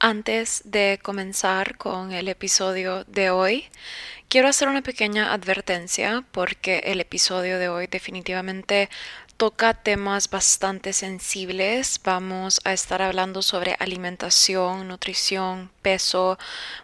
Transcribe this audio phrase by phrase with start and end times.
[0.00, 3.64] Antes de comenzar con el episodio de hoy,
[4.28, 8.90] quiero hacer una pequeña advertencia porque el episodio de hoy definitivamente
[9.36, 12.00] toca temas bastante sensibles.
[12.04, 16.38] Vamos a estar hablando sobre alimentación, nutrición, peso.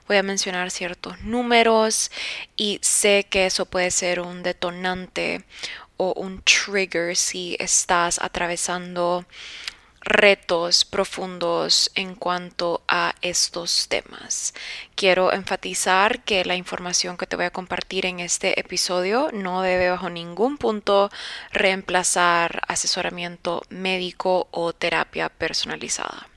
[0.08, 2.10] Voy a mencionar ciertos números
[2.56, 5.44] y sé que eso puede ser un detonante
[5.98, 9.24] o un trigger si estás atravesando
[10.04, 14.54] retos profundos en cuanto a estos temas.
[14.94, 19.90] Quiero enfatizar que la información que te voy a compartir en este episodio no debe
[19.90, 21.10] bajo ningún punto
[21.52, 26.28] reemplazar asesoramiento médico o terapia personalizada.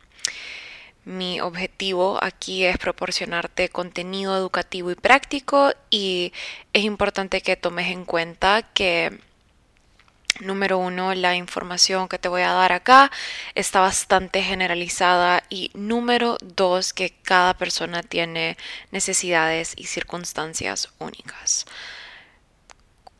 [1.07, 6.33] Mi objetivo aquí es proporcionarte contenido educativo y práctico y
[6.73, 9.17] es importante que tomes en cuenta que
[10.39, 13.11] Número uno, la información que te voy a dar acá
[13.55, 18.55] está bastante generalizada y número dos, que cada persona tiene
[18.91, 21.65] necesidades y circunstancias únicas.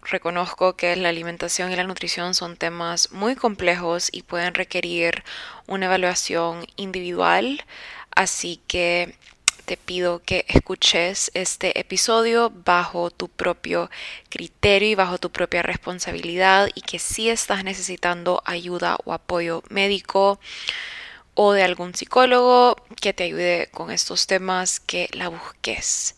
[0.04, 5.24] Reconozco que la alimentación y la nutrición son temas muy complejos y pueden requerir
[5.66, 7.66] una evaluación individual,
[8.16, 9.16] así que
[9.68, 13.92] te pido que escuches este episodio bajo tu propio
[14.30, 20.40] criterio y bajo tu propia responsabilidad y que si estás necesitando ayuda o apoyo médico
[21.34, 26.16] o de algún psicólogo que te ayude con estos temas, que la busques.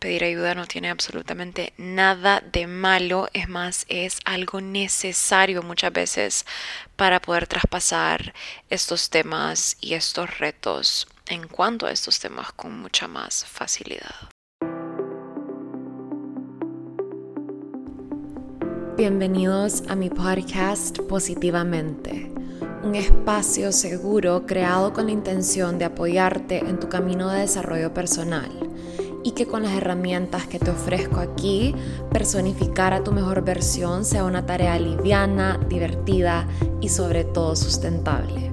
[0.00, 6.44] Pedir ayuda no tiene absolutamente nada de malo, es más, es algo necesario muchas veces
[6.96, 8.34] para poder traspasar
[8.68, 14.14] estos temas y estos retos en cuanto a estos temas con mucha más facilidad.
[18.96, 22.32] Bienvenidos a mi podcast Positivamente,
[22.82, 28.50] un espacio seguro creado con la intención de apoyarte en tu camino de desarrollo personal
[29.22, 31.76] y que con las herramientas que te ofrezco aquí,
[32.10, 36.48] personificar a tu mejor versión sea una tarea liviana, divertida
[36.80, 38.50] y sobre todo sustentable.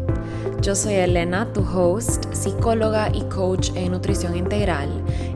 [0.62, 4.90] Yo soy Elena, tu host, psicóloga y coach en nutrición integral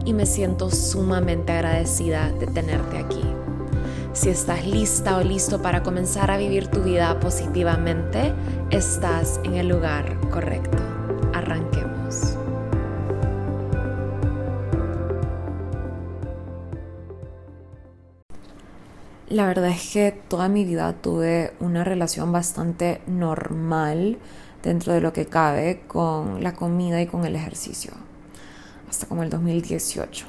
[0.03, 3.21] y me siento sumamente agradecida de tenerte aquí.
[4.13, 8.33] Si estás lista o listo para comenzar a vivir tu vida positivamente,
[8.71, 10.79] estás en el lugar correcto.
[11.33, 12.35] Arranquemos.
[19.29, 24.17] La verdad es que toda mi vida tuve una relación bastante normal
[24.63, 27.93] dentro de lo que cabe con la comida y con el ejercicio,
[28.89, 30.25] hasta como el 2018.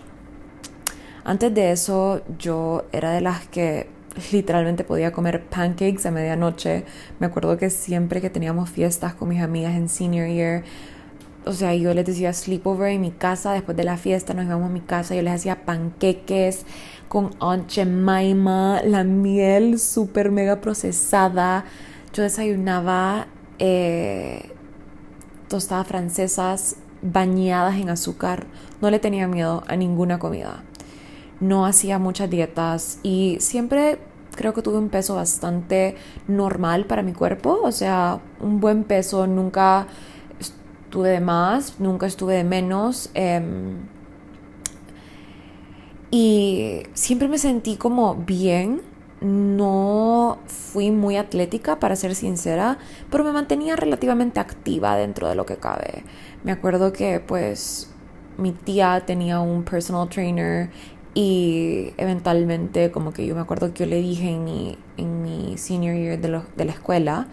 [1.25, 3.89] Antes de eso yo era de las que
[4.33, 6.85] literalmente podía comer pancakes a medianoche.
[7.19, 10.65] Me acuerdo que siempre que teníamos fiestas con mis amigas en senior year,
[11.45, 14.71] o sea, yo les decía sleepover en mi casa, después de la fiesta nos íbamos
[14.71, 16.65] a mi casa, yo les hacía panqueques
[17.09, 21.65] con Aunt Jemima, la miel súper mega procesada.
[22.13, 23.27] Yo desayunaba
[23.65, 24.51] eh,
[25.47, 28.47] tostadas francesas bañadas en azúcar.
[28.81, 30.65] No le tenía miedo a ninguna comida.
[31.39, 34.01] No hacía muchas dietas y siempre
[34.35, 35.95] creo que tuve un peso bastante
[36.27, 37.61] normal para mi cuerpo.
[37.63, 39.29] O sea, un buen peso.
[39.29, 39.87] Nunca
[40.41, 43.11] estuve de más, nunca estuve de menos.
[43.15, 43.77] Em,
[46.11, 48.83] y siempre me sentí como bien
[49.23, 52.79] no fui muy atlética, para ser sincera,
[53.11, 56.05] pero me mantenía relativamente activa dentro de lo que cabe.
[56.45, 57.91] Me acuerdo que pues
[58.39, 60.71] mi tía tenía un personal trainer
[61.15, 65.59] y eventualmente como que yo me acuerdo que yo le dije en mi, en mi
[65.59, 67.29] senior year de, de la escuela,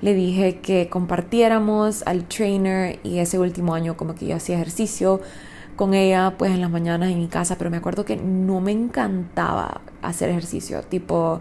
[0.00, 5.20] le dije que compartiéramos al trainer y ese último año como que yo hacía ejercicio
[5.76, 8.72] con ella pues en las mañanas en mi casa, pero me acuerdo que no me
[8.72, 11.40] encantaba hacer ejercicio, tipo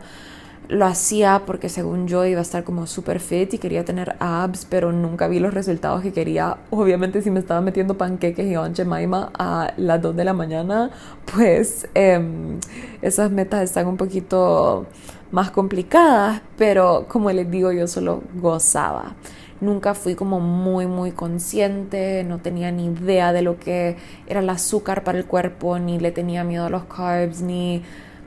[0.69, 4.66] lo hacía porque según yo iba a estar como super fit y quería tener abs,
[4.66, 6.57] pero nunca vi los resultados que quería.
[6.69, 10.90] Obviamente si me estaba metiendo panqueques y onche maima a las 2 de la mañana,
[11.35, 12.59] pues em,
[13.02, 14.85] esas metas están un poquito
[15.31, 19.16] más complicadas, pero como les digo, yo solo gozaba.
[19.63, 23.95] Nunca fui como muy, muy consciente, no tenía ni idea de lo que
[24.27, 27.81] era el azúcar para el cuerpo, ni le tenía miedo a los carbs, ni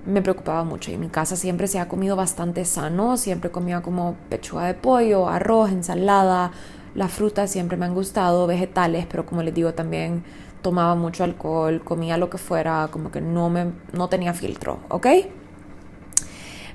[0.07, 0.91] me preocupaba mucho.
[0.91, 4.73] Y en mi casa siempre se ha comido bastante sano, siempre comía como pechuga de
[4.73, 6.53] pollo, arroz, ensalada,
[6.95, 10.25] las frutas siempre me han gustado, vegetales, pero como les digo también
[10.63, 15.07] tomaba mucho alcohol, comía lo que fuera, como que no, me, no tenía filtro, ¿ok?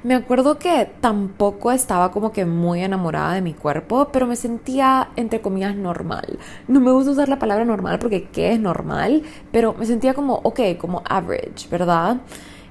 [0.04, 5.10] Me acuerdo que tampoco estaba como que muy enamorada de mi cuerpo, pero me sentía,
[5.16, 6.40] entre comillas, normal.
[6.68, 9.22] No me gusta usar la palabra normal porque ¿qué es normal?
[9.52, 12.18] Pero me sentía como, ok, como average, ¿verdad?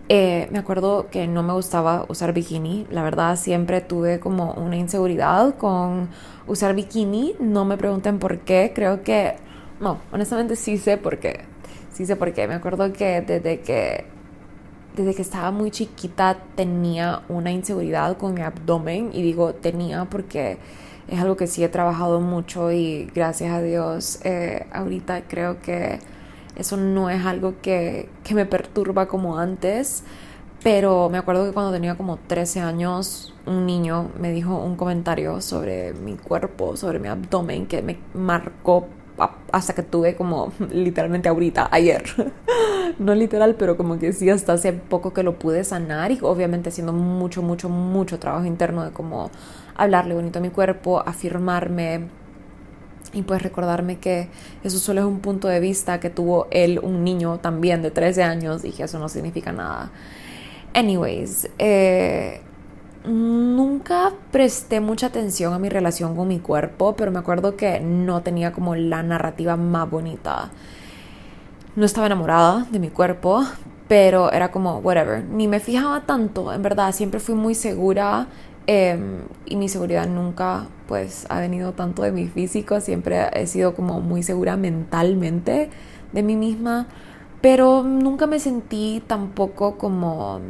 [0.08, 2.88] Eh, me acuerdo que no me gustaba usar bikini.
[2.90, 6.08] La verdad, siempre tuve como una inseguridad con
[6.48, 7.36] usar bikini.
[7.38, 8.72] No me pregunten por qué.
[8.74, 9.36] Creo que,
[9.78, 11.42] no, honestamente sí sé por qué.
[11.92, 12.48] Sí sé por qué.
[12.48, 14.09] Me acuerdo que desde que
[14.96, 20.58] desde que estaba muy chiquita tenía una inseguridad con mi abdomen y digo tenía porque
[21.08, 25.98] es algo que sí he trabajado mucho y gracias a Dios eh, ahorita creo que
[26.56, 30.04] eso no es algo que, que me perturba como antes
[30.62, 35.40] pero me acuerdo que cuando tenía como 13 años un niño me dijo un comentario
[35.40, 38.86] sobre mi cuerpo, sobre mi abdomen que me marcó
[39.52, 42.04] hasta que tuve como literalmente ahorita, ayer.
[42.98, 46.68] no literal, pero como que sí, hasta hace poco que lo pude sanar y obviamente
[46.68, 49.30] haciendo mucho, mucho, mucho trabajo interno de cómo
[49.76, 52.08] hablarle bonito a mi cuerpo, afirmarme
[53.12, 54.28] y pues recordarme que
[54.62, 58.22] eso solo es un punto de vista que tuvo él, un niño también de 13
[58.22, 59.90] años, y que eso no significa nada.
[60.74, 62.40] Anyways, eh,
[63.04, 68.22] nunca presté mucha atención a mi relación con mi cuerpo, pero me acuerdo que no
[68.22, 70.50] tenía como la narrativa más bonita.
[71.76, 73.44] No estaba enamorada de mi cuerpo,
[73.88, 75.24] pero era como, whatever.
[75.24, 78.28] Ni me fijaba tanto, en verdad, siempre fui muy segura
[78.66, 83.74] em, y mi seguridad nunca pues ha venido tanto de mi físico, siempre he sido
[83.74, 85.70] como muy segura mentalmente
[86.12, 86.88] de mí misma,
[87.40, 90.40] pero nunca me sentí tampoco como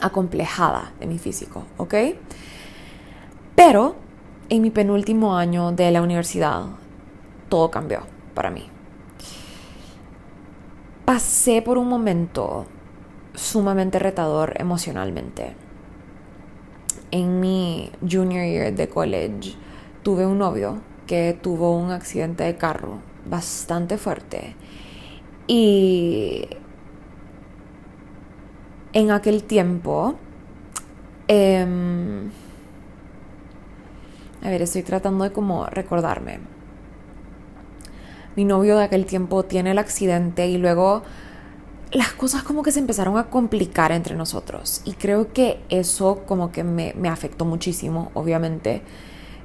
[0.00, 1.94] acomplejada de mi físico, ¿ok?
[3.54, 3.96] Pero
[4.48, 6.64] en mi penúltimo año de la universidad,
[7.48, 8.00] todo cambió
[8.34, 8.66] para mí.
[11.04, 12.66] Pasé por un momento
[13.34, 15.54] sumamente retador emocionalmente.
[17.10, 19.54] En mi junior year de college
[20.02, 24.54] tuve un novio que tuvo un accidente de carro bastante fuerte
[25.46, 26.46] y
[28.92, 30.16] en aquel tiempo,
[31.28, 32.30] em,
[34.42, 36.40] a ver, estoy tratando de como recordarme.
[38.36, 41.02] Mi novio de aquel tiempo tiene el accidente y luego
[41.92, 44.82] las cosas como que se empezaron a complicar entre nosotros.
[44.84, 48.82] Y creo que eso como que me, me afectó muchísimo, obviamente,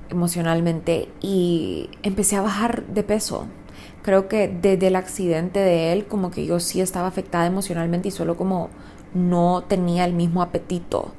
[0.09, 1.09] emocionalmente.
[1.21, 3.47] Y empecé a bajar de peso.
[4.03, 8.11] Creo que desde el accidente de él, como que yo sí estaba afectada emocionalmente y
[8.11, 8.69] solo como
[9.15, 11.13] no tenía el mismo apetito,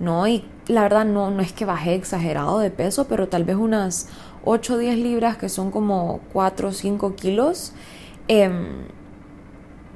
[0.00, 0.28] ¿no?
[0.28, 4.08] Y la verdad no, no es que bajé exagerado de peso, pero tal vez unas
[4.44, 7.72] 8 o 10 libras, que son como 4 o 5 kilos.
[8.28, 8.88] Em,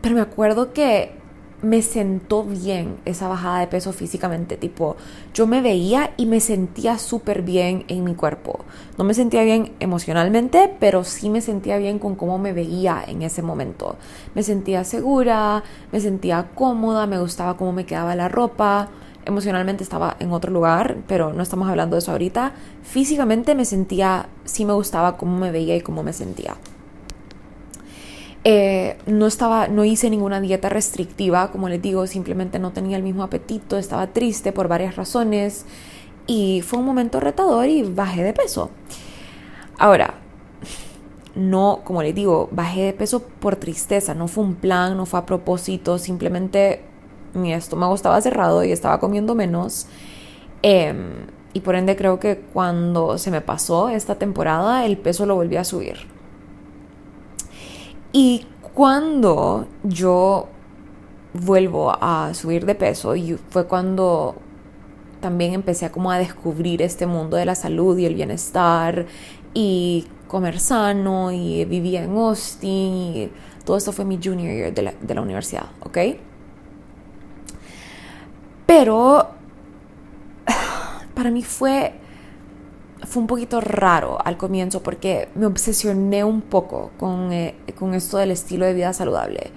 [0.01, 1.20] pero me acuerdo que
[1.63, 4.57] me sentó bien esa bajada de peso físicamente.
[4.57, 4.97] Tipo,
[5.35, 8.61] yo me veía y me sentía súper bien en mi cuerpo.
[8.97, 13.23] No me sentía bien emocionalmente, pero sí me sentía bien con cómo me veía en
[13.23, 13.97] ese momento.
[14.35, 15.63] Me sentía segura,
[15.93, 18.89] me sentía cómoda, me gustaba cómo me quedaba la ropa.
[19.27, 22.53] Emocionalmente estaba en otro lugar, pero no estamos hablando de eso ahorita.
[22.83, 26.57] Físicamente me sentía, sí me gustaba cómo me veía y cómo me sentía.
[28.43, 33.03] Eh, no estaba, no hice ninguna dieta restrictiva, como les digo, simplemente no tenía el
[33.03, 35.67] mismo apetito, estaba triste por varias razones
[36.27, 38.71] y fue un momento retador y bajé de peso.
[39.79, 40.15] Ahora,
[41.35, 45.21] no, como les digo, bajé de peso por tristeza, no fue un plan, no fue
[45.21, 46.83] a propósito, simplemente
[47.35, 49.87] mi estómago estaba cerrado y estaba comiendo menos.
[50.63, 55.35] Em, y por ende creo que cuando se me pasó esta temporada, el peso lo
[55.35, 56.20] volví a subir.
[58.13, 60.49] Y cuando yo
[61.33, 64.37] vuelvo a subir de peso, y fue cuando
[65.21, 69.07] también empecé a como a descubrir este mundo de la salud y el bienestar
[69.55, 73.31] y comer sano y vivía en Austin y
[73.65, 75.99] todo esto fue mi junior year de la, de la universidad, ¿ok?
[78.67, 79.29] Pero
[81.15, 81.93] para mí fue
[83.07, 88.19] fue un poquito raro al comienzo porque me obsesioné un poco con, eh, con esto
[88.19, 89.51] del estilo de vida saludable.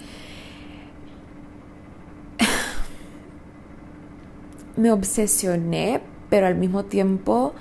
[4.77, 7.53] me obsesioné, pero al mismo tiempo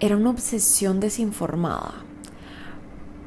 [0.00, 1.94] era una obsesión desinformada.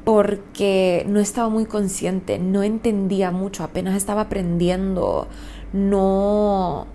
[0.04, 5.28] Porque no estaba muy consciente, no entendía mucho, apenas estaba aprendiendo,
[5.74, 6.86] no,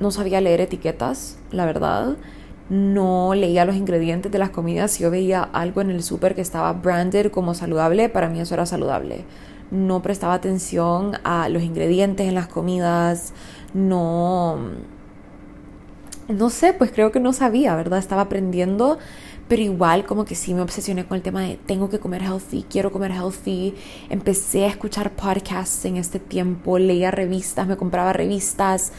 [0.00, 2.16] no sabía leer etiquetas, la verdad
[2.72, 4.92] no leía los ingredientes de las comidas.
[4.92, 8.54] Si yo veía algo en el súper que estaba branded como saludable, para mí eso
[8.54, 9.26] era saludable.
[9.70, 13.34] No prestaba atención a los ingredientes en las comidas,
[13.74, 14.56] no,
[16.28, 17.98] no sé, pues creo que no sabía, ¿verdad?
[17.98, 18.98] Estaba aprendiendo,
[19.48, 22.64] pero igual como que sí me obsesioné con el tema de tengo que comer healthy,
[22.70, 23.74] quiero comer healthy.
[24.08, 28.92] Empecé a escuchar podcasts en este tiempo, leía revistas, me compraba revistas,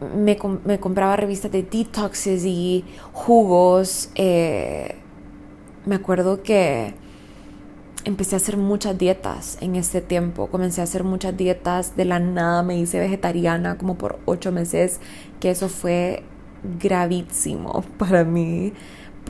[0.00, 4.10] me, me compraba revistas de detoxes y jugos.
[4.14, 4.96] Eh,
[5.86, 6.94] me acuerdo que
[8.04, 10.46] empecé a hacer muchas dietas en este tiempo.
[10.46, 11.96] Comencé a hacer muchas dietas.
[11.96, 15.00] De la nada me hice vegetariana como por ocho meses.
[15.38, 16.22] Que eso fue
[16.78, 18.72] gravísimo para mí.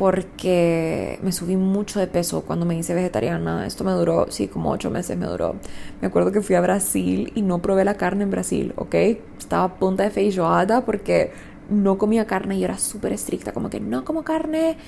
[0.01, 3.67] Porque me subí mucho de peso cuando me hice vegetariana.
[3.67, 5.57] Esto me duró, sí, como ocho meses me duró.
[6.01, 8.95] Me acuerdo que fui a Brasil y no probé la carne en Brasil, ¿ok?
[9.39, 11.33] Estaba a punta de feijoada porque
[11.69, 13.53] no comía carne y era súper estricta.
[13.53, 14.79] Como que no como carne.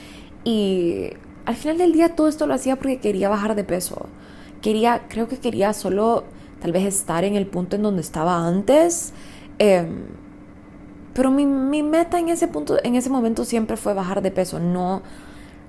[0.45, 1.11] Y
[1.45, 4.07] al final del día todo esto lo hacía porque quería bajar de peso.
[4.62, 6.25] Quería, creo que quería solo
[6.62, 9.12] tal vez estar en el punto en donde estaba antes.
[9.59, 10.07] Em,
[11.14, 14.59] pero mi, mi, meta en ese punto, en ese momento siempre fue bajar de peso.
[14.59, 15.02] No,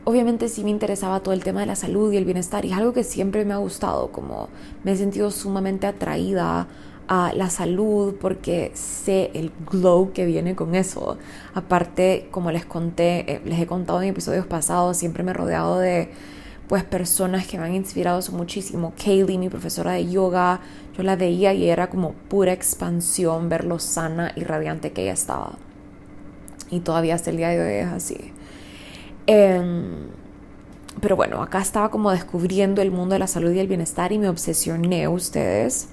[0.06, 2.78] obviamente sí me interesaba todo el tema de la salud y el bienestar y es
[2.78, 4.12] algo que siempre me ha gustado.
[4.12, 4.50] Como
[4.84, 6.68] me he sentido sumamente atraída
[7.08, 11.18] a la salud porque sé el glow que viene con eso.
[11.54, 15.80] Aparte, como les conté, eh, les he contado en episodios pasados, siempre me he rodeado
[15.80, 16.10] de
[16.74, 18.94] pues personas que me han inspirado muchísimo.
[18.98, 20.60] Kaylee, mi profesora de yoga,
[20.98, 25.13] yo la veía y era como pura expansión ver lo sana y radiante que ella
[25.13, 25.51] estaba.
[26.72, 28.18] Y todavía hasta el día de hoy es así.
[29.27, 30.08] Em,
[31.00, 34.18] pero bueno, acá estaba como descubriendo el mundo de la salud y el bienestar y
[34.18, 35.89] me obsesioné, ustedes,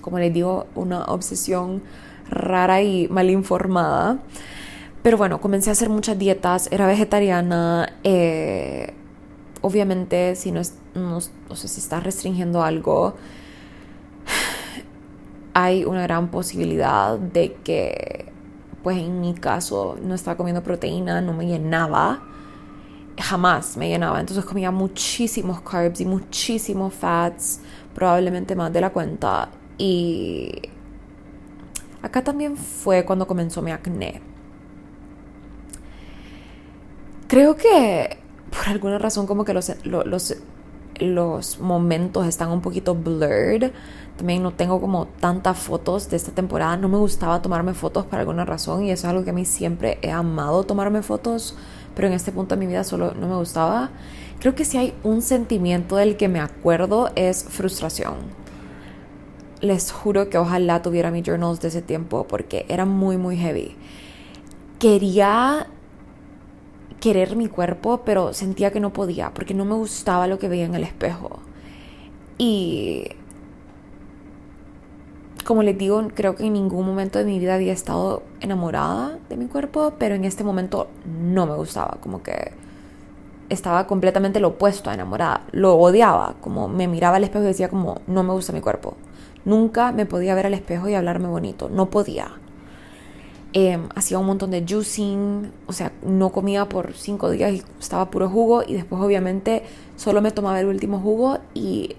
[0.00, 1.82] como les digo, una obsesión
[2.30, 4.16] rara y mal informada.
[5.02, 7.92] Pero bueno, comencé a hacer muchas dietas, era vegetariana.
[8.02, 8.94] Eh,
[9.62, 13.14] obviamente, si no, es, no, si estás restringiendo algo,
[15.54, 18.30] hay una gran posibilidad de que,
[18.82, 22.22] pues en mi caso, no estaba comiendo proteína, no me llenaba.
[23.18, 24.20] Jamás me llenaba.
[24.20, 27.60] Entonces comía muchísimos carbs y muchísimos fats,
[27.94, 29.50] probablemente más de la cuenta.
[29.78, 30.50] Y
[32.02, 34.22] acá también fue cuando comenzó mi acné.
[37.28, 38.21] Creo que
[38.52, 40.36] por alguna razón como que los, los,
[40.98, 43.72] los momentos están un poquito blurred.
[44.16, 46.76] También no tengo como tantas fotos de esta temporada.
[46.76, 49.44] No me gustaba tomarme fotos por alguna razón y eso es algo que a mí
[49.44, 51.56] siempre he amado tomarme fotos,
[51.94, 53.90] pero en este punto de mi vida solo no me gustaba.
[54.38, 58.42] Creo que si hay un sentimiento del que me acuerdo es frustración
[59.62, 63.76] les juro que ojalá tuviera mis journals de ese tiempo porque era muy, muy heavy.
[64.78, 65.68] Quería
[67.02, 70.66] querer mi cuerpo, pero sentía que no podía porque no me gustaba lo que veía
[70.66, 71.40] en el espejo.
[72.38, 73.08] Y
[75.44, 79.36] como les digo, creo que en ningún momento de mi vida había estado enamorada de
[79.36, 82.52] mi cuerpo, pero en este momento no me gustaba, como que
[83.48, 87.68] estaba completamente lo opuesto a enamorada, lo odiaba, como me miraba al espejo y decía
[87.68, 88.94] como no me gusta mi cuerpo.
[89.44, 92.41] Nunca me podía ver al espejo y hablarme bonito, no podía.
[93.54, 98.10] Em, hacía un montón de juicing, o sea, no comía por cinco días y estaba
[98.10, 99.62] puro jugo y después obviamente
[99.96, 101.96] solo me tomaba el último jugo y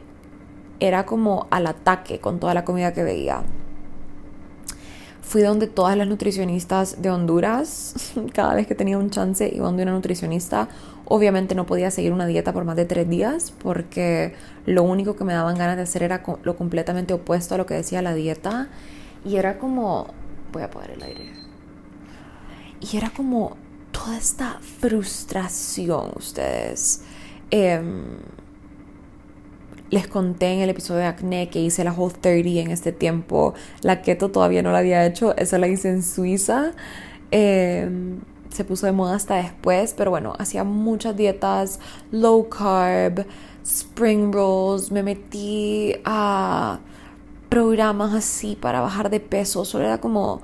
[0.79, 3.43] era como al ataque con toda la comida que veía.
[5.21, 9.83] Fui donde todas las nutricionistas de Honduras, cada vez que tenía un chance iba donde
[9.83, 10.69] una nutricionista
[11.05, 14.33] Obviamente no podía seguir una dieta por más de tres días porque
[14.65, 17.73] lo único que me daban ganas de hacer era lo completamente opuesto a lo que
[17.73, 18.69] decía la dieta.
[19.25, 20.07] Y era como,
[20.53, 21.33] voy a poner el aire.
[22.79, 23.57] Y era como
[23.91, 27.01] toda esta frustración, ustedes.
[27.51, 28.03] Em,
[29.89, 33.53] les conté en el episodio de acné que hice la Whole 30 en este tiempo.
[33.81, 36.71] La keto todavía no la había hecho, esa la hice en Suiza.
[37.31, 37.89] Eh,
[38.49, 41.79] se puso de moda hasta después, pero bueno, hacía muchas dietas
[42.11, 43.25] low carb,
[43.63, 46.79] spring rolls, me metí a
[47.53, 50.41] programas así para bajar de peso, solo era como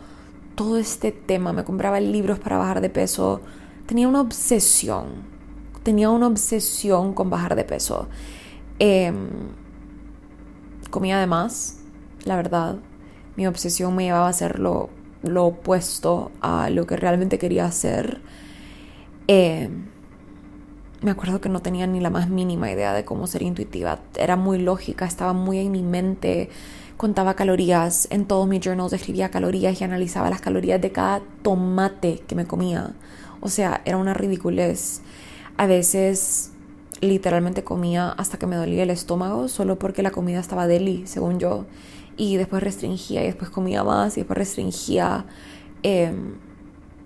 [0.54, 3.42] todo este tema, me compraba libros para bajar de peso,
[3.88, 5.24] tenía una obsesión,
[5.82, 8.08] tenía una obsesión con bajar de peso.
[8.78, 9.28] Em,
[10.92, 11.80] comía además,
[12.26, 12.76] la verdad,
[13.36, 14.92] mi obsesión me llevaba a hacerlo
[15.24, 18.22] lo opuesto a lo que realmente quería hacer.
[19.28, 19.68] Eh,
[21.02, 23.98] me acuerdo que no tenía ni la más mínima idea de cómo ser intuitiva.
[24.16, 26.52] Era muy lógica, estaba muy en mi mente.
[27.00, 32.22] Contaba calorías, en todos mis journals escribía calorías y analizaba las calorías de cada tomate
[32.28, 32.92] que me comía.
[33.40, 35.00] O sea, era una ridiculez.
[35.56, 36.52] A veces
[37.00, 41.40] literalmente comía hasta que me dolía el estómago solo porque la comida estaba deli, según
[41.40, 41.68] yo
[42.18, 45.26] y después restringía y después comía más y después restringía.
[45.84, 46.36] Em,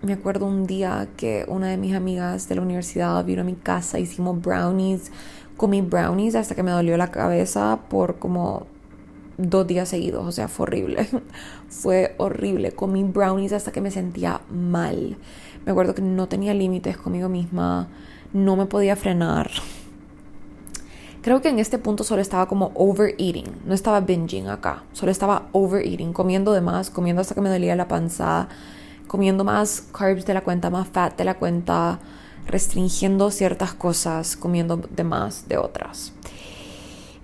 [0.01, 3.53] me acuerdo un día que una de mis amigas de la universidad vino a mi
[3.53, 5.11] casa, hicimos brownies,
[5.55, 8.72] comí brownies hasta que me dolió la cabeza por como
[9.37, 11.07] dos días seguidos, o sea, fue horrible,
[11.69, 15.17] fue horrible, comí brownies hasta que me sentía mal,
[15.65, 17.87] me acuerdo que no tenía límites conmigo misma,
[18.33, 19.49] no me podía frenar.
[21.21, 25.47] Creo que en este punto solo estaba como overeating, no estaba binging acá, solo estaba
[25.53, 28.49] overeating, comiendo de más, comiendo hasta que me dolía la panza,
[29.07, 31.99] comiendo más carbs de la cuenta, más fat de la cuenta,
[32.45, 36.11] restringiendo ciertas cosas, comiendo de más de otras.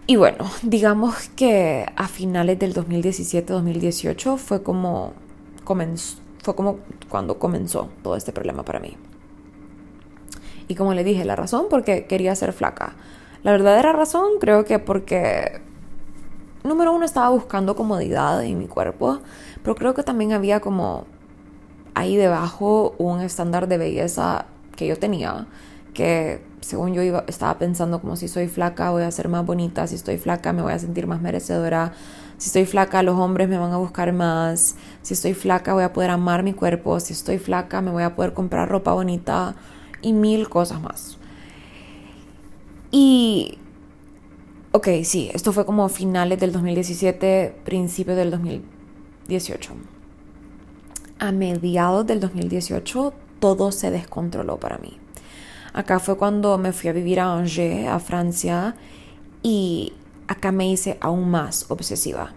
[0.09, 5.13] Y bueno, digamos que a finales del 2017-2018 fue como
[6.41, 8.97] fue como cuando comenzó todo este problema para mí.
[10.67, 12.95] Y como le dije, la razón porque quería ser flaca.
[13.43, 15.61] La verdadera razón creo que porque,
[16.63, 19.19] número uno, estaba buscando comodidad en mi cuerpo,
[19.61, 21.05] pero creo que también había como
[21.93, 25.45] ahí debajo un estándar de belleza que yo tenía,
[25.93, 29.95] que según yo estaba pensando como si soy flaca voy a ser más bonita, si
[29.95, 31.93] estoy flaca me voy a sentir más merecedora,
[32.37, 35.93] si estoy flaca los hombres me van a buscar más, si estoy flaca voy a
[35.93, 39.55] poder amar mi cuerpo, si estoy flaca me voy a poder comprar ropa bonita
[40.01, 41.17] y mil cosas más.
[42.91, 43.57] Y,
[44.71, 49.73] ok, sí, esto fue como finales del 2017, principios del 2018.
[51.19, 54.97] A mediados del 2018 todo se descontroló para mí.
[55.73, 58.75] Acá fue cuando me fui a vivir a Angers, a Francia,
[59.43, 59.93] y
[60.27, 62.33] acá me hice aún más obsesiva.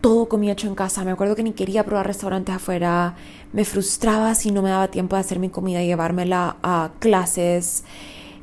[0.00, 1.04] Todo comía hecho en casa.
[1.04, 3.16] Me acuerdo que ni quería probar restaurantes afuera.
[3.52, 7.84] Me frustraba si no me daba tiempo de hacer mi comida y llevármela a clases.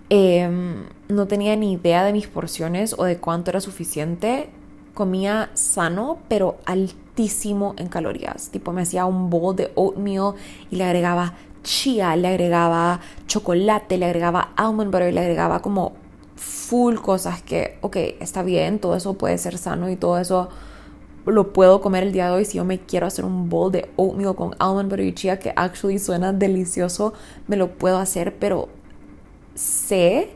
[0.09, 4.49] Em, no tenía ni idea de mis porciones o de cuánto era suficiente.
[4.93, 8.49] Comía sano, pero altísimo en calorías.
[8.49, 10.33] Tipo, me hacía un bowl de oatmeal
[10.69, 11.35] y le agregaba
[11.65, 15.93] chía, le agregaba chocolate, le agregaba almond butter, le agregaba como
[16.35, 20.49] full cosas que, ok, está bien, todo eso puede ser sano y todo eso
[21.25, 23.89] lo puedo comer el día de hoy si yo me quiero hacer un bowl de
[23.95, 27.13] oatmeal con almond butter y chía que actually suena delicioso,
[27.47, 28.69] me lo puedo hacer, pero
[29.55, 30.35] sé,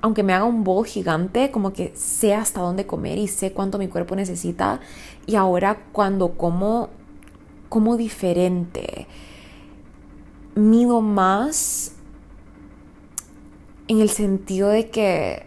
[0.00, 3.78] aunque me haga un bowl gigante, como que sé hasta dónde comer y sé cuánto
[3.78, 4.80] mi cuerpo necesita.
[5.26, 6.88] Y ahora cuando como,
[7.68, 9.06] como diferente,
[10.56, 11.92] mido más
[13.86, 15.46] en el sentido de que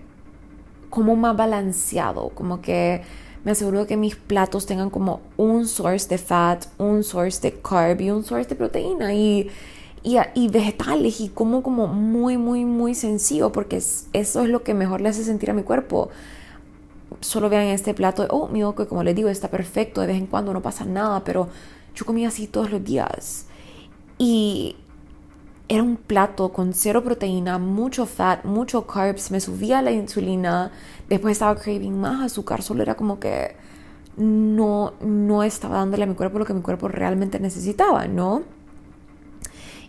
[0.89, 3.01] como más balanceado, como que
[3.43, 7.99] me aseguro que mis platos tengan como un source de fat, un source de carb
[7.99, 9.49] y un source de proteína y
[10.03, 15.01] y, vegetales y como como muy, muy, muy sencillo porque eso es lo que mejor
[15.01, 16.09] le hace sentir a mi cuerpo.
[17.21, 20.27] Solo vean este plato, oh, mi que como les digo, está perfecto, de vez en
[20.27, 21.49] cuando no pasa nada, pero
[21.95, 23.45] yo comía así todos los días.
[24.17, 24.77] Y
[25.69, 30.71] era un plato con cero proteína, mucho fat, mucho carbs, me subía la insulina,
[31.07, 33.55] después estaba craving más azúcar, solo era como que
[34.17, 38.43] no, no estaba dándole a mi cuerpo lo que mi cuerpo realmente necesitaba, ¿no?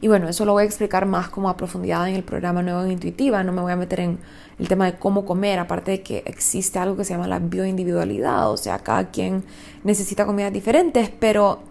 [0.02, 2.82] Y bueno, eso lo voy a explicar más como a profundidad en el programa Nuevo
[2.82, 3.42] en Intuitiva.
[3.44, 4.18] No me voy a meter en
[4.58, 8.50] el tema de cómo comer, aparte de que existe algo que se llama la bioindividualidad,
[8.50, 9.44] o sea, cada quien
[9.84, 11.69] necesita comidas diferentes, pero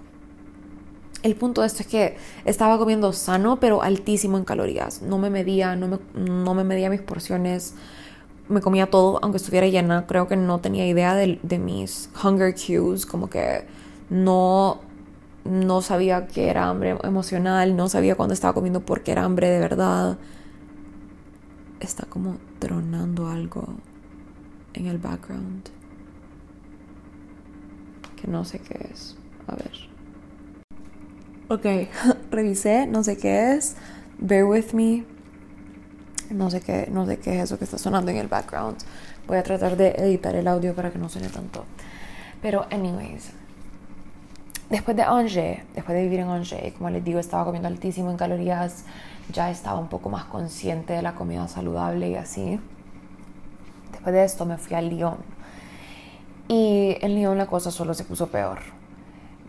[1.23, 5.01] el punto de esto es que estaba comiendo sano, pero altísimo en calorías.
[5.01, 7.75] No me medía, no me, no me medía mis porciones,
[8.47, 10.05] me comía todo, aunque estuviera llena.
[10.07, 13.65] Creo que no tenía idea de, mis hunger cues, como que
[14.09, 14.81] no
[15.45, 19.59] no sabía que era hambre emocional, no sabía cuándo estaba comiendo porque era hambre de
[19.59, 20.17] verdad.
[21.79, 23.65] Está como tronando algo
[24.73, 25.69] en el background.
[28.15, 29.17] Que no sé qué es.
[29.47, 29.88] A ver.
[31.51, 31.65] Ok,
[32.29, 33.75] revisé, no sé qué es.
[34.19, 35.03] Bear with me.
[36.29, 38.77] No sé qué, no sé qué es eso que está sonando en el background.
[39.25, 41.65] Voy a tratar de editar el audio para que no suene tanto.
[42.39, 43.31] Pero anyways,
[44.69, 48.17] después de Angers, después de vivir en Angers, como les digo, estaba comiendo altísimo en
[48.17, 48.83] calorías,
[49.33, 52.59] ya estaba un poco más consciente de la comida saludable y así.
[53.91, 55.17] Después de esto me fui a Lyon.
[56.47, 58.59] Y en Lyon la cosa solo se puso peor.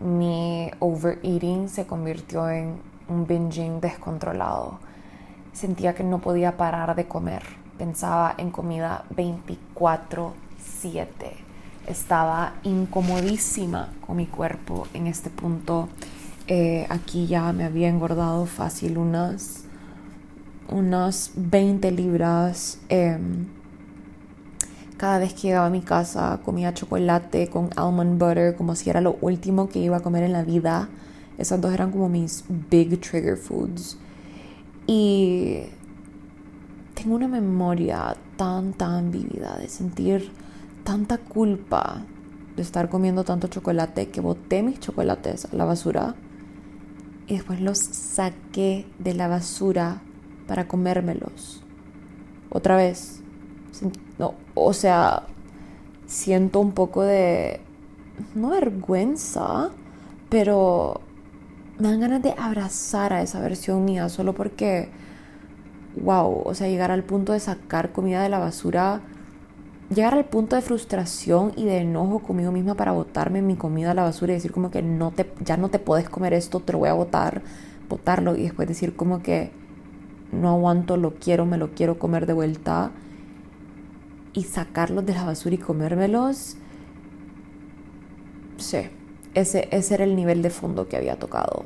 [0.03, 4.79] Mi overeating se convirtió en un binging descontrolado.
[5.53, 7.43] Sentía que no podía parar de comer.
[7.77, 11.51] Pensaba en comida 24/7
[11.87, 15.89] estaba incomodísima con mi cuerpo en este punto.
[16.47, 19.63] Eh, aquí ya me había engordado fácil unas,
[20.69, 22.79] unas 20 libras.
[22.89, 23.47] Em,
[25.01, 29.01] cada vez que llegaba a mi casa comía chocolate con almond butter como si era
[29.01, 30.89] lo último que iba a comer en la vida.
[31.39, 33.97] Esas dos eran como mis big trigger foods.
[34.85, 35.61] Y
[36.93, 40.31] tengo una memoria tan, tan vívida de sentir
[40.83, 42.05] tanta culpa
[42.55, 46.13] de estar comiendo tanto chocolate que boté mis chocolates a la basura
[47.25, 50.03] y después los saqué de la basura
[50.45, 51.63] para comérmelos.
[52.51, 53.17] Otra vez.
[54.21, 55.23] No, o sea,
[56.05, 57.59] siento un poco de,
[58.35, 59.71] no vergüenza,
[60.29, 61.01] pero
[61.79, 64.89] me dan ganas de abrazar a esa versión mía solo porque,
[66.03, 69.01] wow, o sea, llegar al punto de sacar comida de la basura,
[69.89, 73.95] llegar al punto de frustración y de enojo conmigo misma para botarme mi comida a
[73.95, 76.73] la basura y decir como que no te, ya no te puedes comer esto, te
[76.73, 77.41] lo voy a botar,
[77.89, 79.49] botarlo y después decir como que
[80.31, 82.91] no aguanto, lo quiero, me lo quiero comer de vuelta
[84.33, 86.55] y sacarlos de la basura y comérmelos.
[88.57, 88.77] Sí,
[89.33, 91.65] ese, ese era el nivel de fondo que había tocado.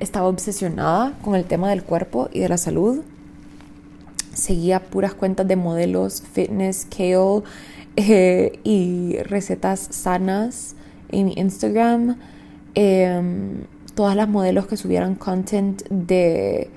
[0.00, 3.02] Estaba obsesionada con el tema del cuerpo y de la salud.
[4.32, 7.42] Seguía puras cuentas de modelos, fitness, kale
[7.96, 10.76] eh, y recetas sanas
[11.10, 12.16] en mi Instagram.
[12.74, 16.70] Em, todas las modelos que subieran content de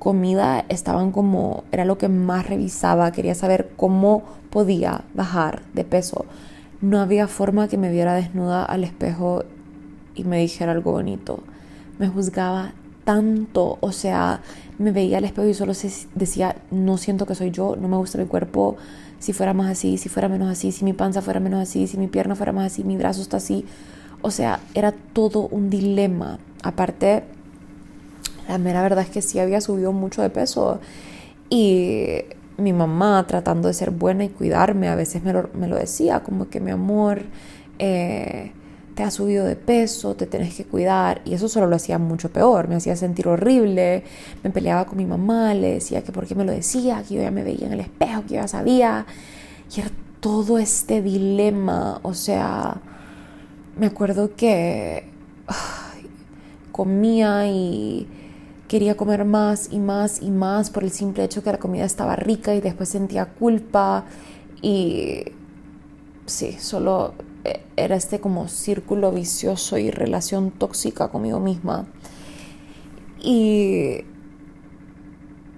[0.00, 6.24] comida estaban como, era lo que más revisaba, quería saber cómo podía bajar de peso.
[6.80, 9.44] No había forma que me viera desnuda al espejo
[10.14, 11.40] y me dijera algo bonito.
[11.98, 12.72] Me juzgaba
[13.04, 14.40] tanto, o sea,
[14.78, 15.74] me veía al espejo y solo
[16.14, 18.78] decía, no siento que soy yo, no me gusta mi cuerpo,
[19.18, 21.98] si fuera más así, si fuera menos así, si mi panza fuera menos así, si
[21.98, 23.66] mi pierna fuera más así, mi brazo está así.
[24.22, 26.38] O sea, era todo un dilema.
[26.62, 27.24] Aparte,
[28.50, 30.80] la mera verdad es que sí había subido mucho de peso.
[31.48, 32.24] Y
[32.58, 36.60] mi mamá tratando de ser buena y cuidarme a veces me lo, decía como que
[36.60, 37.22] mi amor
[37.78, 38.52] eh,
[38.94, 42.30] te has subido de peso, te tenés que cuidar y eso solo lo hacía mucho
[42.30, 44.02] peor, me hacía sentir horrible,
[44.42, 47.22] me peleaba con mi mamá, le decía que por qué me lo decía, que yo
[47.22, 49.06] ya me veía en el espejo, que yo ya sabía.
[49.74, 52.80] Y era todo este dilema, o sea,
[53.78, 55.04] me acuerdo que
[56.72, 58.06] comía y
[58.70, 62.14] quería comer más y más y más por el simple hecho que la comida estaba
[62.14, 64.04] rica y después sentía culpa
[64.62, 65.24] y
[66.26, 71.86] sí, solo eh, era este como círculo vicioso y relación tóxica conmigo misma.
[73.20, 74.04] Y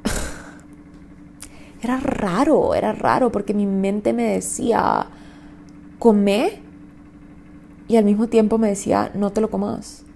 [1.82, 5.06] era raro, era raro porque mi mente me decía,
[5.98, 6.62] come
[7.88, 10.06] y al mismo tiempo me decía, no te lo comas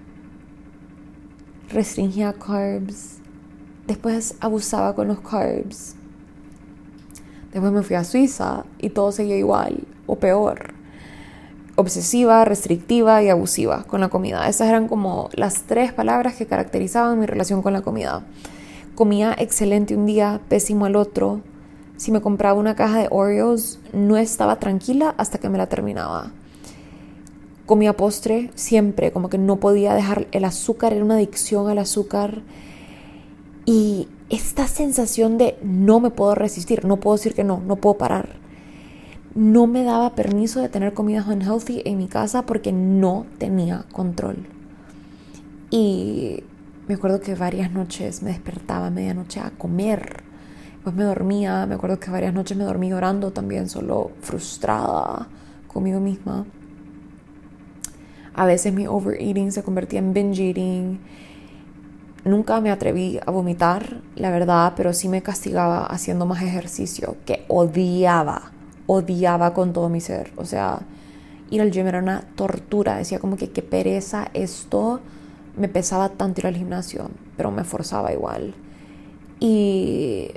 [1.71, 3.19] restringía carbs,
[3.87, 5.95] después abusaba con los carbs.
[7.53, 10.75] Después me fui a Suiza y todo seguía igual o peor.
[11.77, 14.49] Obsesiva, restrictiva y abusiva con la comida.
[14.49, 18.25] Esas eran como las tres palabras que caracterizaban mi relación con la comida.
[18.95, 21.41] Comía excelente un día, pésimo el otro.
[21.97, 26.31] Si me compraba una caja de Oreos, no estaba tranquila hasta que me la terminaba
[27.67, 32.43] comía postre siempre, como que no podía dejar el azúcar, era una adicción al azúcar.
[33.67, 37.99] Y esta sensación de no me puedo resistir, no puedo decir que no, no puedo
[37.99, 38.37] parar.
[39.35, 44.47] No me daba permiso de tener comidas unhealthy en mi casa porque no tenía control.
[45.71, 46.45] Y
[46.89, 50.23] me acuerdo que varias noches me despertaba a medianoche a comer.
[50.85, 55.29] Pues me dormía, me acuerdo que varias noches me dormí llorando también, solo frustrada
[55.67, 56.47] conmigo misma.
[58.37, 61.01] A veces mi overeating se convertía en binge eating.
[62.25, 67.47] Nunca me atreví a vomitar, la verdad, pero sí me castigaba haciendo más ejercicio, que
[67.49, 68.53] odiaba,
[68.87, 70.33] odiaba con todo mi ser.
[70.37, 70.81] O sea,
[71.49, 72.99] ir al gym era una tortura.
[72.99, 75.01] Decía como que qué pereza esto.
[75.57, 78.55] Me pesaba tanto ir al gimnasio, pero me forzaba igual.
[79.41, 80.29] Y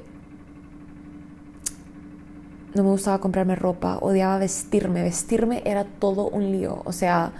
[2.73, 5.03] no me gustaba comprarme ropa, odiaba vestirme.
[5.03, 6.81] Vestirme era todo un lío.
[6.85, 7.33] O sea,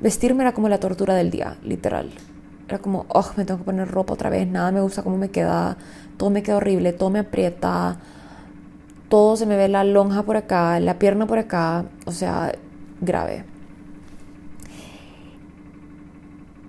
[0.00, 2.10] Vestirme era como la tortura del día, literal.
[2.68, 5.30] Era como, oh, me tengo que poner ropa otra vez, nada me gusta cómo me
[5.30, 5.76] queda,
[6.16, 7.98] todo me queda horrible, todo me aprieta,
[9.08, 12.52] todo se me ve la lonja por acá, la pierna por acá, o sea,
[13.00, 13.44] grave.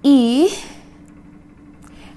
[0.03, 0.49] Y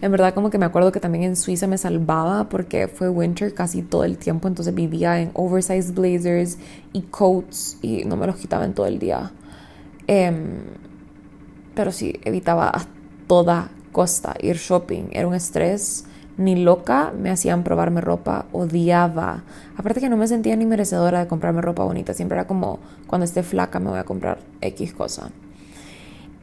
[0.00, 3.54] en verdad como que me acuerdo que también en Suiza me salvaba porque fue winter
[3.54, 6.58] casi todo el tiempo, entonces vivía en oversized blazers
[6.92, 9.30] y coats y no me los quitaba en todo el día.
[10.08, 10.32] Eh,
[11.74, 12.86] pero sí, evitaba a
[13.26, 15.08] toda costa ir shopping.
[15.12, 16.04] Era un estrés.
[16.36, 19.44] Ni loca me hacían probarme ropa, odiaba.
[19.76, 22.12] Aparte que no me sentía ni merecedora de comprarme ropa bonita.
[22.12, 25.30] Siempre era como, cuando esté flaca me voy a comprar X cosa.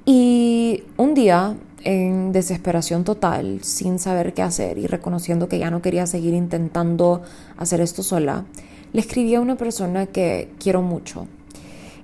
[0.06, 5.82] Y un día en desesperación total, sin saber qué hacer y reconociendo que ya no
[5.82, 7.22] quería seguir intentando
[7.58, 8.46] hacer esto sola,
[8.94, 11.28] le escribí a una persona que quiero mucho.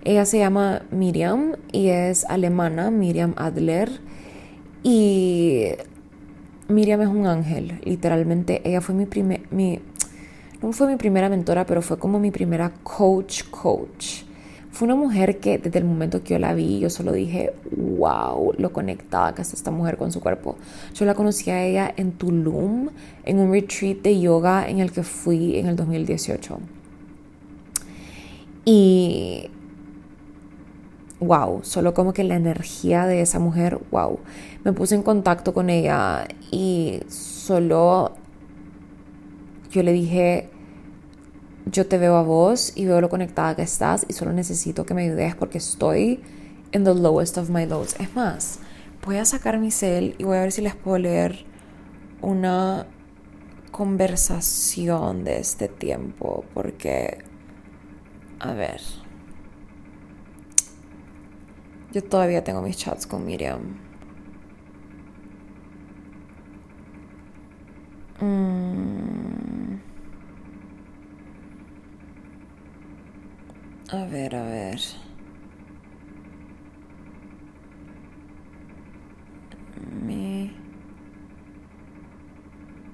[0.07, 3.91] Ella se llama Miriam y es alemana, Miriam Adler.
[4.81, 5.65] Y
[6.69, 8.61] Miriam es un ángel, literalmente.
[8.63, 9.41] Ella fue mi primer,
[10.61, 14.23] no fue mi primera mentora, pero fue como mi primera coach, coach.
[14.71, 18.53] Fue una mujer que desde el momento que yo la vi, yo solo dije, wow,
[18.57, 20.55] lo conectada que está esta mujer con su cuerpo.
[20.93, 22.91] Yo la conocí a ella en Tulum,
[23.25, 26.59] en un retreat de yoga en el que fui en el 2018.
[28.63, 29.49] Y
[31.19, 34.19] wow, solo como que la energía de esa mujer, wow.
[34.63, 38.13] Me puse en contacto con ella y solo
[39.71, 40.49] yo le dije,
[41.65, 44.93] yo te veo a vos y veo lo conectada que estás y solo necesito que
[44.93, 46.21] me ayudes porque estoy
[46.71, 47.95] en the lowest of my lows.
[47.99, 48.59] Es más,
[49.05, 51.45] voy a sacar mi cel y voy a ver si les puedo leer
[52.21, 52.87] una
[53.71, 57.19] conversación de este tiempo porque,
[58.39, 58.81] a ver,
[61.91, 63.77] yo todavía tengo mis chats con Miriam.
[68.19, 69.77] Mm.
[73.89, 74.79] A ver, a ver.
[80.05, 80.51] Mi...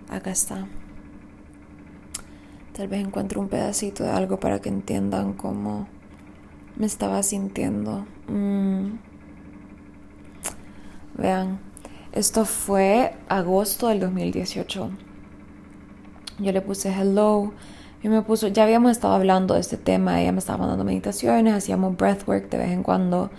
[0.10, 0.68] Acá está.
[2.74, 5.88] Tal vez encuentre un pedacito de algo para que entiendan cómo
[6.76, 8.06] me estaba sintiendo.
[8.28, 8.98] Mm.
[11.18, 11.60] Vean,
[12.12, 14.90] esto fue agosto del 2018.
[16.40, 17.54] Yo le puse hello
[18.02, 21.54] y me puso, ya habíamos estado hablando de este tema, ella me estaba mandando meditaciones,
[21.54, 23.30] hacíamos breathwork de vez en cuando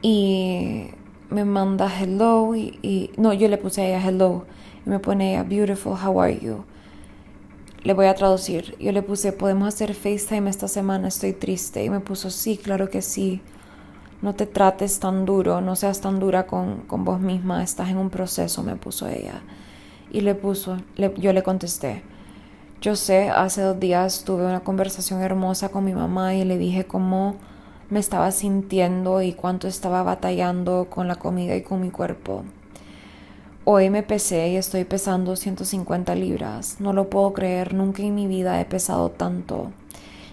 [0.00, 0.90] y
[1.30, 4.46] me manda hello y, no, yo le puse a ella hello
[4.86, 6.64] y me pone ella beautiful, how are you?
[7.84, 8.76] Le voy a traducir.
[8.78, 11.84] Yo le puse, podemos hacer FaceTime esta semana, estoy triste.
[11.84, 13.42] Y me puso, sí, claro que sí.
[14.22, 17.98] No te trates tan duro, no seas tan dura con, con vos misma, estás en
[17.98, 19.42] un proceso, me puso ella.
[20.10, 22.02] Y le puso, yo le contesté,
[22.80, 26.84] yo sé, hace dos días tuve una conversación hermosa con mi mamá y le dije
[26.84, 27.36] cómo
[27.90, 32.44] me estaba sintiendo y cuánto estaba batallando con la comida y con mi cuerpo.
[33.66, 36.76] Hoy me pesé y estoy pesando 150 libras.
[36.80, 39.72] No lo puedo creer, nunca en mi vida he pesado tanto.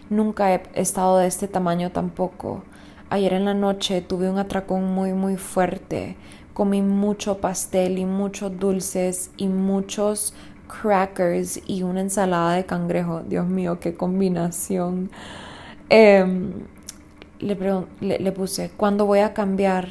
[0.10, 2.63] Nunca he estado de este tamaño tampoco.
[3.10, 6.17] Ayer en la noche tuve un atracón muy muy fuerte.
[6.54, 10.34] Comí mucho pastel y muchos dulces y muchos
[10.67, 13.22] crackers y una ensalada de cangrejo.
[13.22, 15.10] Dios mío, qué combinación.
[15.88, 16.52] Em,
[17.39, 19.88] le, le puse, ¿cuándo voy a cambiar?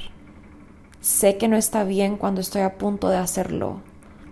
[1.00, 3.80] Sé que no está bien cuando estoy a punto de hacerlo.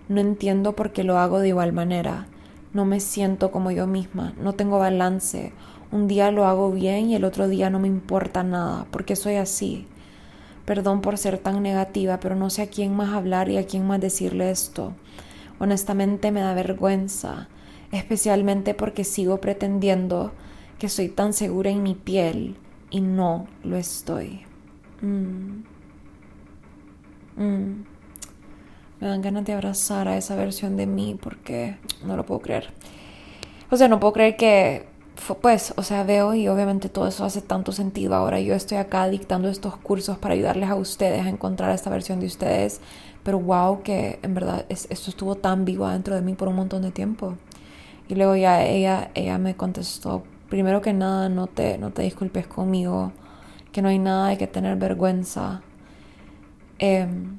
[0.07, 2.27] No entiendo por qué lo hago de igual manera.
[2.73, 4.33] No me siento como yo misma.
[4.39, 5.51] No tengo balance.
[5.91, 8.85] Un día lo hago bien y el otro día no me importa nada.
[8.91, 9.87] porque soy así?
[10.65, 13.87] Perdón por ser tan negativa, pero no sé a quién más hablar y a quién
[13.87, 14.93] más decirle esto.
[15.57, 17.47] Honestamente me da vergüenza,
[17.91, 20.31] especialmente porque sigo pretendiendo
[20.77, 22.57] que soy tan segura en mi piel
[22.91, 24.41] y no lo estoy.
[25.01, 25.78] Mm.
[27.39, 27.85] Mm.
[29.01, 32.71] Me dan ganas de abrazar a esa versión de mí porque no lo puedo creer.
[33.71, 34.85] O sea, no puedo creer que,
[35.41, 38.13] pues, o sea, veo y obviamente todo eso hace tanto sentido.
[38.13, 42.19] Ahora yo estoy acá dictando estos cursos para ayudarles a ustedes a encontrar esta versión
[42.19, 42.81] de ustedes
[43.23, 46.81] pero wow, que en verdad esto estuvo tan vivo dentro de mí por un montón
[46.81, 47.35] de tiempo.
[48.07, 52.47] Y luego ya ella, ella me contestó, primero que nada, no te, no te disculpes
[52.47, 53.11] conmigo,
[53.71, 55.61] que no hay nada de que tener vergüenza.
[56.79, 57.37] Em,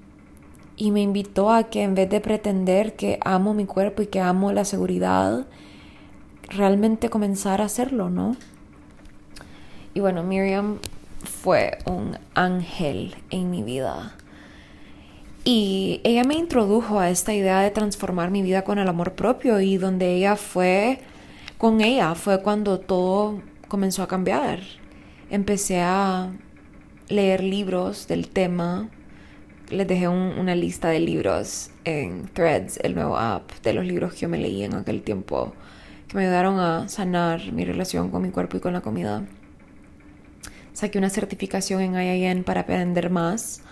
[0.76, 4.20] y me invitó a que en vez de pretender que amo mi cuerpo y que
[4.20, 5.46] amo la seguridad,
[6.48, 8.37] realmente comenzar a hacerlo, ¿no?
[9.94, 10.79] Y bueno, Miriam
[11.24, 14.14] fue un ángel en mi vida.
[15.44, 19.61] Y ella me introdujo a esta idea de transformar mi vida con el amor propio
[19.61, 21.00] y donde ella fue,
[21.59, 24.61] con ella fue cuando todo comenzó a cambiar.
[25.31, 26.33] Empecé a
[27.09, 28.90] leer libros del tema.
[29.70, 34.20] Les dejé una lista de libros en Threads, el nuevo app de los libros que
[34.20, 35.52] yo me leí en aquel tiempo,
[36.09, 39.24] que me ayudaron a sanar mi relación con mi cuerpo y con la comida.
[40.72, 43.62] Saqué una certificación en IIN para aprender más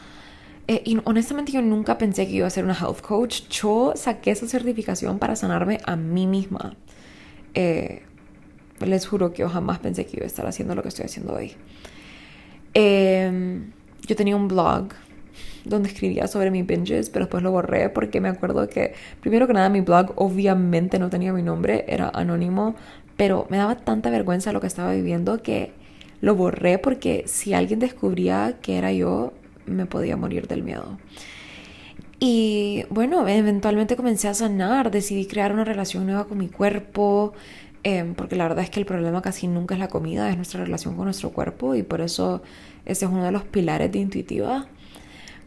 [0.68, 3.48] eh, y honestamente yo nunca pensé que iba a ser una health coach.
[3.48, 6.76] Yo saqué esa certificación para sanarme a mí misma.
[7.54, 8.02] Eh,
[8.86, 11.32] les juro que yo jamás pensé que iba a estar haciendo lo que estoy haciendo
[11.32, 11.54] hoy.
[12.74, 13.72] Em,
[14.06, 14.88] yo tenía un blog
[15.64, 19.52] donde escribía sobre mis binges, pero después lo borré porque me acuerdo que, primero que
[19.52, 22.74] nada, mi blog obviamente no tenía mi nombre, era anónimo,
[23.16, 25.72] pero me daba tanta vergüenza lo que estaba viviendo que
[26.20, 29.32] lo borré porque si alguien descubría que era yo,
[29.66, 30.98] me podía morir del miedo.
[32.20, 37.32] Y bueno, eventualmente comencé a sanar, decidí crear una relación nueva con mi cuerpo,
[37.84, 40.64] em, porque la verdad es que el problema casi nunca es la comida, es nuestra
[40.64, 42.42] relación con nuestro cuerpo y por eso
[42.86, 44.66] ese es uno de los pilares de intuitiva.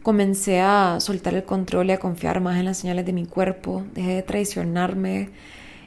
[0.02, 3.84] Comencé a soltar el control y a confiar más en las señales de mi cuerpo,
[3.94, 5.30] dejé de traicionarme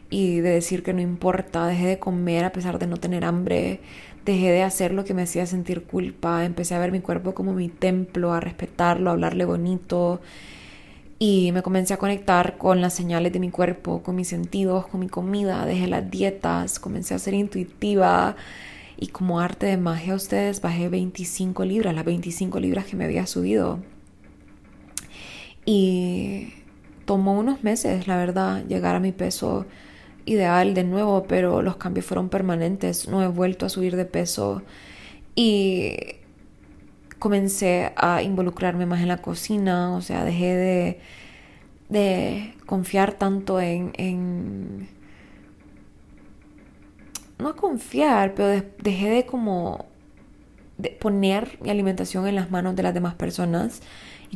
[0.09, 3.81] y de decir que no importa, dejé de comer a pesar de no tener hambre,
[4.23, 7.53] dejé de hacer lo que me hacía sentir culpa, empecé a ver mi cuerpo como
[7.53, 10.21] mi templo, a respetarlo, a hablarle bonito.
[11.19, 15.01] Y me comencé a conectar con las señales de mi cuerpo, con mis sentidos, con
[15.01, 18.37] mi comida, dejé las dietas, comencé a ser intuitiva
[18.97, 23.03] y como arte de magia a ustedes bajé 25 libras, las 25 libras que me
[23.03, 23.79] había subido.
[25.65, 26.53] Y
[27.05, 29.65] tomó unos meses, la verdad, llegar a mi peso
[30.25, 34.63] ideal de nuevo, pero los cambios fueron permanentes, no he vuelto a subir de peso
[35.35, 35.95] y
[37.19, 40.99] comencé a involucrarme más en la cocina, o sea, dejé de,
[41.89, 44.89] de confiar tanto en, en,
[47.37, 49.85] no confiar, pero dejé de como
[50.77, 53.81] de poner mi alimentación en las manos de las demás personas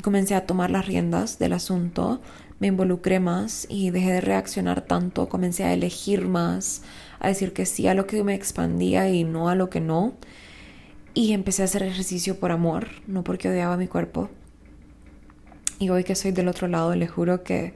[0.02, 2.22] comencé a tomar las riendas del asunto,
[2.60, 6.84] me involucré más y dejé de reaccionar tanto, comencé a elegir más,
[7.20, 10.14] a decir que sí a lo que me expandía y no a lo que no.
[11.14, 14.30] Y empecé a hacer ejercicio por amor, no porque odiaba mi cuerpo.
[15.80, 17.74] Y hoy que soy del otro lado, les juro que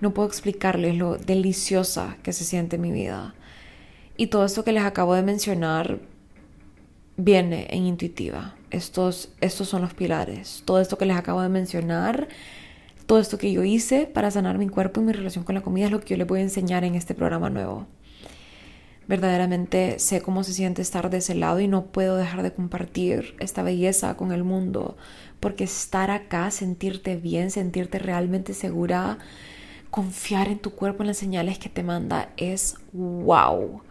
[0.00, 3.34] no puedo explicarles lo deliciosa que se siente mi vida.
[4.16, 6.00] Y todo esto que les acabo de mencionar
[7.16, 8.54] viene en intuitiva.
[8.70, 10.62] Estos, estos son los pilares.
[10.64, 12.28] Todo esto que les acabo de mencionar,
[13.06, 15.86] todo esto que yo hice para sanar mi cuerpo y mi relación con la comida
[15.86, 17.86] es lo que yo les voy a enseñar en este programa nuevo
[19.08, 23.36] verdaderamente sé cómo se siente estar de ese lado y no puedo dejar de compartir
[23.38, 24.96] esta belleza con el mundo,
[25.40, 29.18] porque estar acá, sentirte bien, sentirte realmente segura,
[29.90, 33.82] confiar en tu cuerpo, en las señales que te manda, es wow.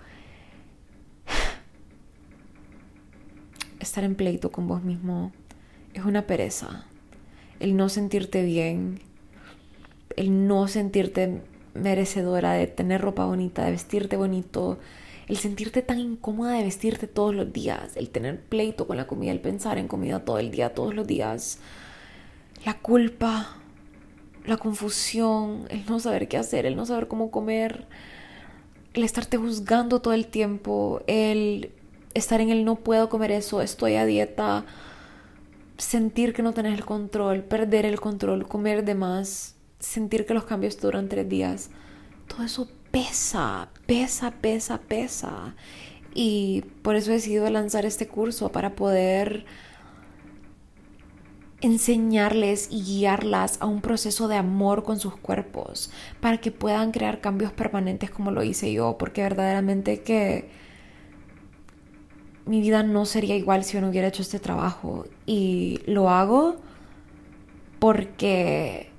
[3.85, 5.31] Estar en pleito con vos mismo
[5.93, 6.87] es una pereza.
[7.59, 8.99] El no sentirte bien,
[10.15, 11.43] el no sentirte
[11.75, 14.79] merecedora de tener ropa bonita, de vestirte bonito,
[15.27, 19.31] el sentirte tan incómoda de vestirte todos los días, el tener pleito con la comida,
[19.31, 21.59] el pensar en comida todo el día, todos los días,
[22.65, 23.55] la culpa,
[24.47, 27.85] la confusión, el no saber qué hacer, el no saber cómo comer,
[28.95, 31.69] el estarte juzgando todo el tiempo, el
[32.15, 34.65] estar en el no puedo comer eso, estoy a dieta,
[35.77, 40.45] sentir que no tenés el control, perder el control, comer de más, sentir que los
[40.45, 41.69] cambios duran tres días,
[42.27, 45.55] todo eso pesa, pesa, pesa, pesa.
[46.13, 49.45] Y por eso he decidido lanzar este curso para poder
[51.59, 57.19] enseñarles y guiarlas a un proceso de amor con sus cuerpos, para que puedan crear
[57.19, 60.49] cambios permanentes como lo hice yo, porque verdaderamente que
[62.45, 65.05] mi vida no sería igual si yo no hubiera hecho este trabajo.
[65.25, 66.57] Y lo hago
[67.79, 68.91] porque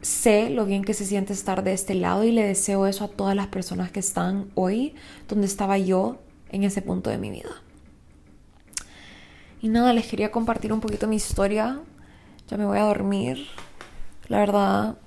[0.00, 3.08] sé lo bien que se siente estar de este lado y le deseo eso a
[3.08, 4.94] todas las personas que están hoy
[5.28, 6.18] donde estaba yo
[6.50, 7.50] en ese punto de mi vida.
[9.60, 11.80] Y nada, les quería compartir un poquito mi historia.
[12.46, 13.46] Ya me voy a dormir.
[14.28, 14.98] La verdad,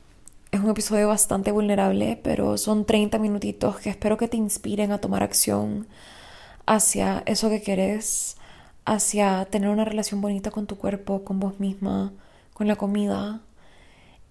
[0.52, 4.98] es un episodio bastante vulnerable, pero son 30 minutitos que espero que te inspiren a
[4.98, 5.88] tomar acción
[6.66, 8.38] hacia eso que querés,
[8.86, 12.14] hacia tener una relación bonita con tu cuerpo, con vos misma,
[12.54, 13.42] con la comida,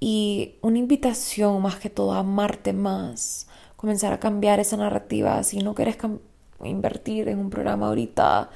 [0.00, 5.42] y una invitación más que todo a amarte más, comenzar a cambiar esa narrativa.
[5.42, 5.98] Si no quieres
[6.64, 8.50] invertir en un programa ahorita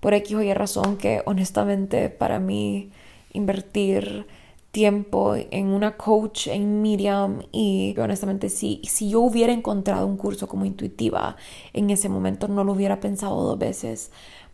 [0.00, 2.92] por X o Y razón, que honestamente para mí
[3.32, 4.26] invertir
[4.74, 10.48] tiempo en una coach, en Miriam y honestamente sí, si yo hubiera encontrado un curso
[10.48, 11.36] como intuitiva
[11.72, 14.10] en ese momento no lo hubiera pensado dos veces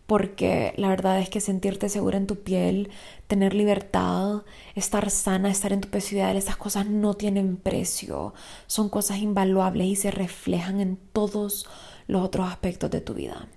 [0.06, 2.90] porque la verdad es que sentirte segura en tu piel,
[3.28, 4.42] tener libertad,
[4.74, 8.34] estar sana, estar en tu peso esas cosas no tienen precio,
[8.66, 11.66] son cosas invaluables y se reflejan en todos
[12.08, 13.48] los otros aspectos de tu vida.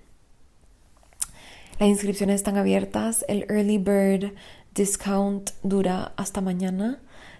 [1.78, 4.32] Las inscripciones están abiertas, el Early Bird
[4.74, 6.98] Discount dura hasta mañana.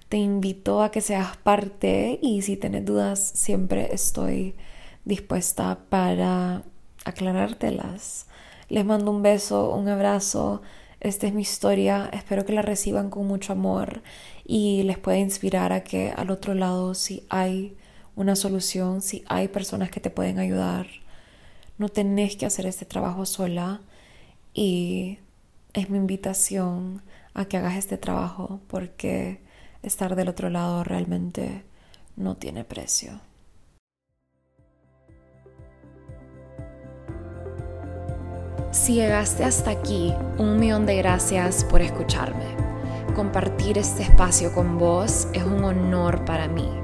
[0.09, 4.55] Te invito a que seas parte y si tienes dudas siempre estoy
[5.05, 6.63] dispuesta para
[7.05, 8.29] aclarártelas.
[8.69, 10.63] Les mando un beso, un abrazo.
[11.01, 14.05] Esta es mi historia, espero que la reciban con mucho amor
[14.45, 17.77] y les pueda inspirar a que al otro lado si hay
[18.15, 20.87] una solución, si hay personas que te pueden ayudar,
[21.79, 23.81] no tenés que hacer este trabajo sola
[24.55, 25.19] y
[25.75, 27.03] es mi invitación
[27.35, 29.43] a que hagas este trabajo porque
[29.83, 31.65] estar del otro lado realmente
[32.17, 33.21] no tiene precio.
[38.71, 42.57] Si llegaste hasta aquí, un millón de gracias por escucharme.
[43.15, 46.84] Compartir este espacio con vos es un honor para mí.